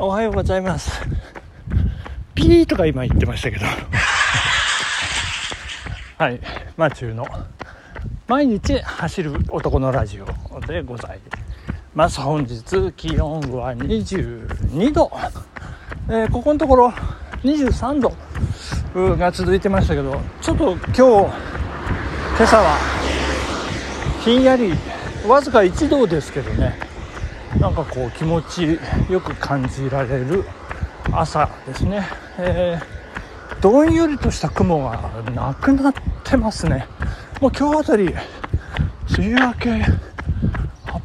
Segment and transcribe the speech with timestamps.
[0.00, 0.92] おはようございます。
[2.32, 3.66] ピーとか今言ってましたけど。
[6.16, 6.40] はい、
[6.76, 7.26] マチューの
[8.28, 11.18] 毎日走る男のラジオでござい
[11.96, 12.20] ます。
[12.20, 15.10] 本日気温は22度。
[16.08, 16.94] えーここのところ
[17.42, 18.14] 23度
[18.94, 21.30] うが続いてましたけど、ちょっと今日、今
[22.44, 22.76] 朝は
[24.20, 24.72] ひんやり、
[25.26, 26.87] わずか1度ですけどね、
[27.60, 28.78] なんかこう気持ち
[29.10, 30.44] よく感じられる
[31.12, 32.06] 朝ですね、
[32.38, 32.98] えー
[33.60, 36.86] どんよりとした雲がなくなってますね。
[37.40, 39.96] もう今日あたり梅雨明け発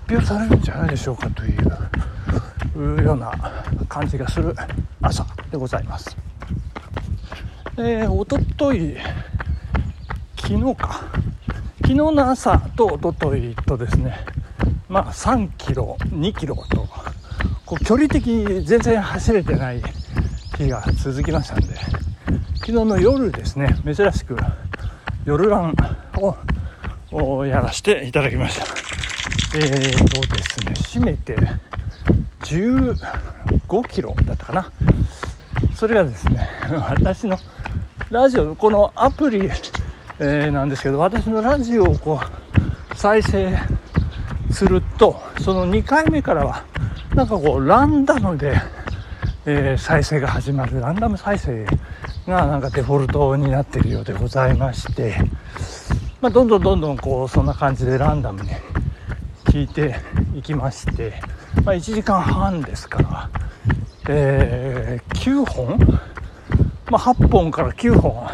[0.07, 3.31] 表されるんじゃないでしょうかというような
[3.89, 4.55] 感じがする
[5.01, 6.15] 朝でございます。
[7.77, 8.95] えー、おととい
[10.39, 11.01] 昨日か。
[11.77, 14.19] 昨日の朝とおとといとですね。
[14.93, 16.87] まあ3キロ2キロと
[17.65, 19.81] こう距離的に全然走れてない
[20.55, 21.75] 日が続きましたんで
[22.59, 24.37] 昨日の夜ですね珍しく
[25.25, 25.75] 夜ラン
[27.11, 28.65] をやらせていただきました。
[29.57, 31.37] えーとですね締めて
[32.41, 34.71] 15キロだったかな。
[35.75, 36.47] それがですね
[36.87, 37.39] 私の
[38.11, 39.49] ラジオこのアプリ、
[40.19, 43.57] えーなんですけど私のラジオをこう再生
[44.53, 46.63] するとその2回目からは
[47.15, 48.61] なんかこうランダムで、
[49.45, 51.65] えー再生が始まるランダム再生
[52.27, 55.17] がなんかデフォルトになっているようでございまして、
[56.21, 58.49] まあ、どんどんどんどんこうそんな感じでランダムに
[59.45, 59.97] 聞いて
[60.35, 61.21] いきまして、
[61.65, 63.29] まあ、1時間半ですから、
[64.09, 65.77] えー9本、
[66.89, 68.27] まあ、8本から9本、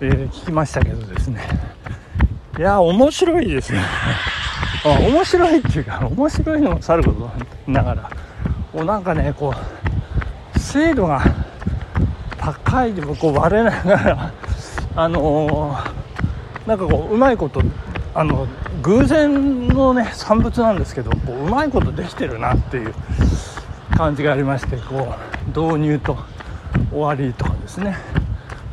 [0.00, 1.40] えー聞きましたけどですね。
[2.58, 3.80] いや面白いですね。
[4.84, 7.30] 面白いっていうか面白いのもさること
[7.70, 8.10] ながら。
[8.72, 9.52] こうなんかねこ
[10.54, 11.22] う精度が
[12.38, 14.32] 高いでもこう割れながら
[14.96, 16.00] あのー
[16.66, 17.62] なんかこううまいこと
[18.14, 18.46] あの
[18.82, 22.94] 偶然のね産物なんですけどこううまいことできてるなっていう
[23.96, 25.14] 感じがありましてこ
[25.46, 26.16] う導入と
[26.92, 27.96] 終わりとかですね。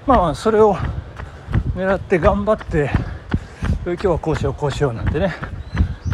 [0.05, 0.75] まあまあそれを
[1.75, 2.91] 狙って頑張って
[3.85, 5.33] 今日はこうしようこうしようなんてね。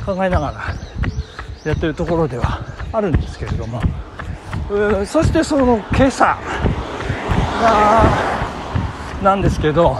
[0.05, 0.53] 考えながら
[1.63, 3.81] やってるところではあるんですけれども。
[5.05, 6.37] そしてその今朝
[7.61, 8.03] が
[9.21, 9.97] なんですけど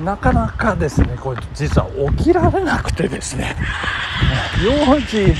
[0.00, 3.54] なかなかですねこれ実は起きられなくてですね。
[4.58, 5.34] 4時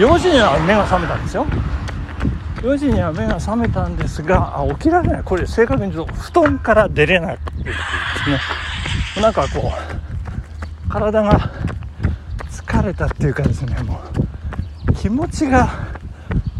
[0.00, 1.46] 4時には目が覚めたんですよ。
[2.62, 5.22] 4時には目が覚めたんですがあ起きられない。
[5.24, 8.40] これ正確に言うと布団から出れないってですね。
[9.22, 9.72] なんかこ
[10.86, 11.50] う体が
[12.78, 14.00] 疲れたっていうかですねも
[14.88, 14.92] う。
[14.94, 15.68] 気持ちが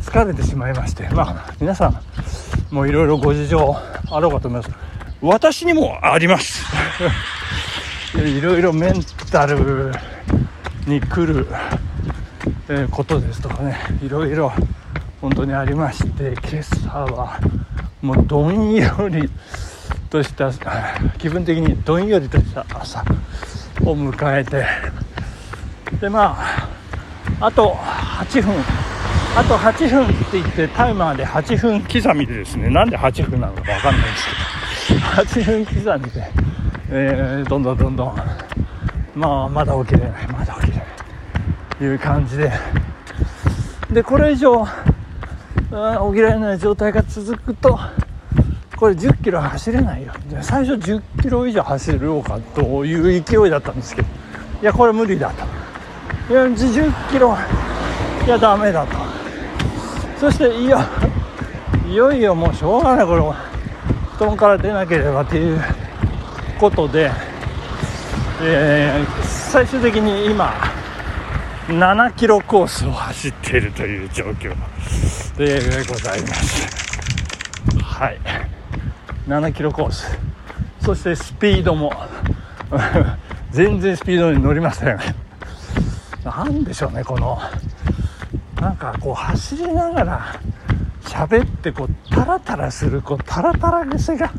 [0.02, 3.76] 疲れてしまいましてまあ皆さんもういろいろご事情
[4.10, 4.74] あろうかと思います。
[5.20, 6.64] 私にもあります。
[8.18, 8.94] いろいろメン
[9.30, 9.92] タル
[10.86, 11.46] に来る、
[12.68, 14.52] えーことですとかねいろいろ
[15.20, 17.38] 本当にありまして今朝は
[18.02, 19.30] もうどんより
[20.10, 20.50] とした
[21.18, 23.04] 気分的にどんよりとした朝
[23.84, 24.66] を迎えて
[26.00, 26.68] でまあ
[27.40, 28.54] あと8分。
[29.36, 32.68] あと8分って言ってタイマーで8分刻みでですね。
[32.68, 34.26] なんで8分なのか分かんないんです
[34.88, 35.00] けど。
[35.42, 36.32] 8分刻みで、
[36.90, 38.16] えーどんどんどんどん。
[39.14, 40.26] まあまだ起きれない。
[40.28, 40.86] まだ起きれない。
[41.78, 42.52] という感じで。
[43.92, 44.70] でこれ以上起
[46.14, 47.78] きられない状態が続くと
[48.76, 50.12] これ1 0キロ走れないよ。
[50.40, 54.08] 最初1 0キロ以上走ろうかという勢いだったんですけど。
[54.60, 55.57] いやこれ無理だと。
[56.28, 57.36] いや1 0キロ。
[58.26, 58.96] いやダメだと。
[60.20, 60.86] そしていや
[61.88, 63.06] いよいよもうしょうがない。
[63.06, 63.22] これ
[64.18, 65.60] 布団から出なければという
[66.60, 67.10] ことで、
[68.42, 70.52] えー最終的に今
[71.68, 74.54] 7キロコースを走っているという状況。
[75.38, 75.58] で
[75.88, 76.66] ございます。
[77.82, 78.20] はい。
[79.26, 80.18] 7キロコース。
[80.82, 81.90] そしてスピードも。
[83.50, 84.88] 全然スピードに乗りません。
[84.88, 85.02] な
[86.44, 87.38] んでしょうねこの。
[88.60, 90.40] なんかこう走りながら
[91.02, 94.32] 喋ってこうタラタラするこうタラタラ癖が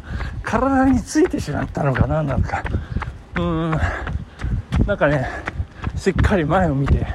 [0.43, 2.63] 体についてしまったのかななんか。
[3.35, 3.79] うーん。
[4.85, 5.27] なんかね
[5.95, 7.05] しっかり前を見て、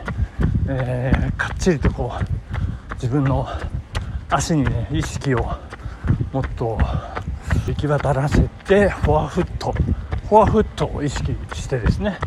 [0.68, 3.46] えーかっちりとこう自分の
[4.30, 5.44] 足にね意識を
[6.32, 6.78] もっと
[7.66, 9.74] 行き渡らせてフォアフット。
[10.28, 12.18] フォアフットを意識してですね、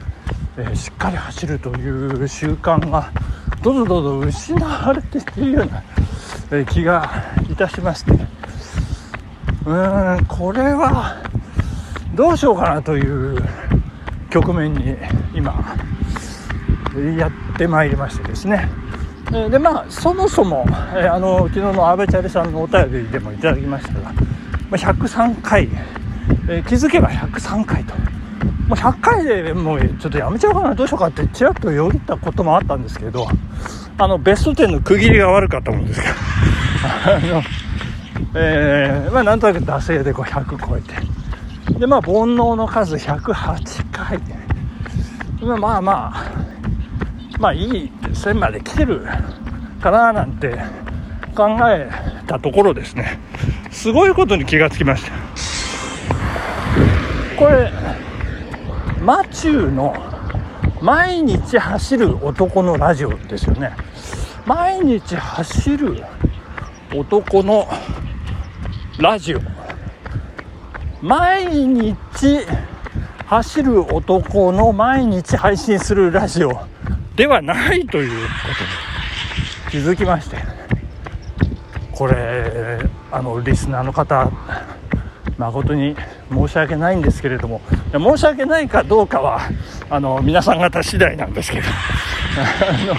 [0.57, 3.11] えしっかり走るという習慣が
[3.61, 5.83] どんどんどんどん失われていっているような
[6.51, 8.11] え気がいたしまして。
[9.65, 11.17] うーんこれは
[12.15, 13.37] どうしようかなという
[14.29, 14.95] 局面に
[15.35, 15.77] 今
[17.17, 18.69] やってまいりましてですね。
[19.29, 20.65] でまあそもそも、
[20.95, 24.13] えあの昨日の阿部チャリさんのお便りでもいただきましたが、ま
[24.71, 25.67] あ、103回、
[26.47, 27.93] え気づけば103回と
[28.67, 30.75] もう100回でもうちょっとやめちゃおうかな。
[30.75, 33.27] どうしようかってちらっとよぎったこともあったんですけど
[33.97, 37.17] あのベスト10の区切りが悪かったもんですから。
[37.17, 37.41] あの、
[38.35, 40.93] えー、まあなんとなく惰性でこう100超えて。
[41.79, 44.19] でまあ煩悩の数108回。
[45.39, 46.31] で、まあまあ
[47.39, 49.05] まあいい線まで来てる
[49.81, 50.57] かななんて
[51.35, 51.89] 考え
[52.25, 53.19] たところですね。
[53.71, 55.11] すごいことに気がつきました。
[57.37, 57.71] これ
[59.07, 59.95] マチューの
[60.81, 63.71] 毎日走る男のラジオですよね。
[64.45, 66.03] 毎日走る
[66.93, 67.69] 男の
[68.99, 69.39] ラジオ。
[71.01, 72.45] 毎日
[73.27, 76.59] 走る男の毎日配信するラジオ
[77.15, 78.33] ではないというこ
[79.71, 80.35] とに気づきまして。
[81.93, 82.81] これ
[83.13, 84.29] あのリスナーの方
[85.37, 85.95] 誠に
[86.29, 87.61] 申し訳ないんですけれども
[87.91, 89.41] 申し訳ないかどうかは
[89.89, 91.67] あの皆さん方次第なんですけど。
[92.37, 92.95] あの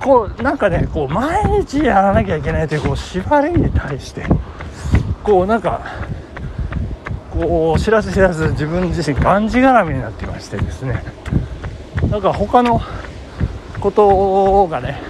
[0.00, 4.24] こうなんかねこう毎日やらなきゃいけないというこう縛りに対して
[5.22, 5.82] こうなんか
[7.30, 11.02] こう知らず知らず自分自身がんじがらみになってましてですね。
[12.10, 12.80] なんか他の
[13.78, 15.00] ことがね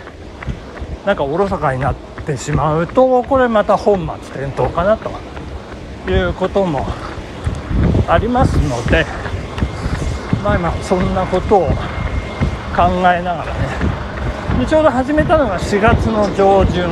[1.07, 1.95] なんかおろそかになっ
[2.27, 5.11] てしまうとこれまた本末転倒かなと
[6.11, 6.87] いうことも
[8.11, 9.07] ありますので
[10.43, 11.67] まあ今そんなことを
[12.75, 13.53] 考えながらね。
[14.59, 16.91] でちょうど始めたのが4月の上旬。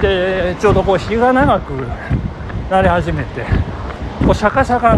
[0.00, 1.70] でちょうどこう日が長く
[2.70, 3.44] なり始めて
[4.24, 4.96] こうシャカシャカ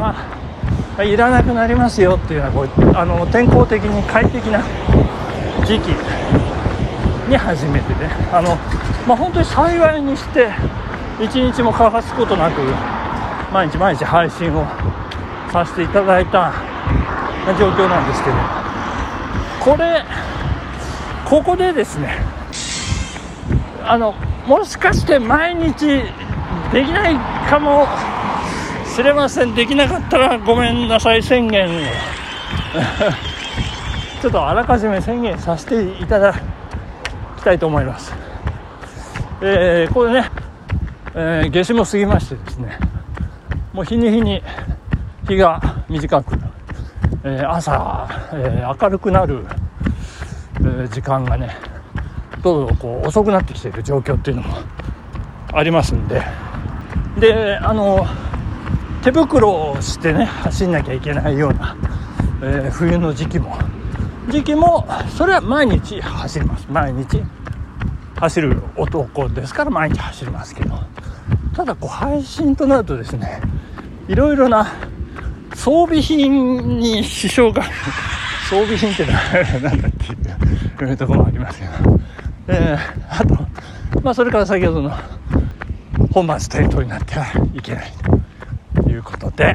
[0.96, 4.60] がいらなくなりますよっていうのはこうあの天候的に快適な
[5.64, 5.88] 時期
[7.28, 8.10] に初めてね。
[8.32, 8.56] あの、
[9.06, 10.50] まあ、本当に幸いにして
[11.20, 12.60] 一日も欠かすことなく
[13.52, 14.66] 毎日毎日配信を
[15.52, 16.52] させていただいた
[17.58, 18.36] 状況なんですけど
[19.60, 20.04] これ
[21.24, 22.18] ここでですね
[23.84, 24.12] あの
[24.46, 26.02] もしかして毎日
[26.72, 27.16] できない
[27.48, 27.86] かも
[28.94, 31.70] しれませんできなかったらごめんなさい宣言を
[34.20, 36.34] ちょっとあらかじめ宣言させていただ
[37.38, 38.14] きたいと思います。
[39.40, 40.30] えー、これね、
[41.14, 42.76] えー、夏至も過ぎましてですね、
[43.72, 44.42] もう日に日に
[45.28, 46.38] 日が短く、
[47.22, 49.44] えー、朝、えー、明るくなる、
[50.56, 51.54] えー、時間がね、
[52.42, 54.56] どうぞこう遅くなってきている状況っていうのも
[55.52, 56.22] ありますんで、
[57.18, 58.06] で、あの、
[59.02, 61.76] 手袋をしてね、走んなきゃいけないような、
[62.42, 63.58] え冬の時期も
[64.30, 64.86] 時期も
[65.16, 66.66] それは毎日走ります。
[66.70, 67.22] 毎日
[68.16, 70.78] 走る男ですから毎日走りますけど。
[71.58, 73.40] ただこう配信となるとですね
[74.08, 74.72] いろいろな
[75.54, 77.62] 装備品に支障が
[78.48, 79.06] 装備品って
[79.60, 79.90] 何 だっ
[80.78, 82.00] ていうところもありますけど、
[82.48, 83.34] えー、あと、
[84.02, 84.92] まあ、それから先ほどの
[86.10, 87.92] 本末転倒になってはいけない
[88.82, 89.54] ということで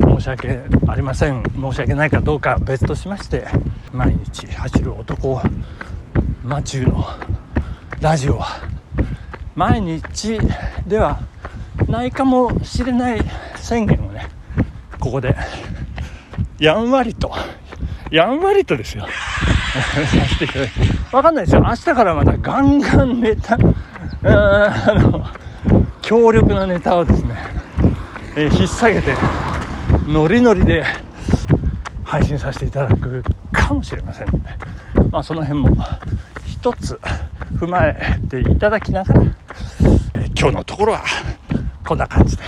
[0.00, 1.42] 申し訳ありません。
[1.60, 3.46] 申し訳ないかどうか別としまして
[3.92, 5.42] 毎日走る男
[6.44, 7.06] マチューの
[8.00, 8.60] ラジオは
[9.56, 10.38] 毎日
[10.86, 11.20] では
[11.88, 13.20] ないかもしれない
[13.56, 14.28] 宣言をね
[14.98, 15.34] ここで。
[16.58, 17.32] やんわりと。
[18.10, 19.06] やんわりとですよ。
[19.06, 20.70] させていただき
[21.10, 21.62] 分かんないですよ。
[21.62, 23.58] 明日からまたガンガンネタ。
[24.22, 25.24] あの
[26.02, 27.34] 強力なネタをですね、
[28.36, 29.14] えー、引っ提げて
[30.06, 30.84] ノリノリで
[32.04, 33.22] 配信させていただく
[33.52, 34.38] かもしれませんので、
[35.10, 35.76] まあ、その辺も
[36.46, 37.00] 一つ
[37.54, 39.22] 踏まえていただきながら、
[40.16, 41.04] え今日のところは
[41.90, 42.44] こんな感じで